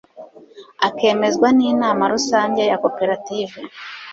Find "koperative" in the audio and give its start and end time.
2.83-3.55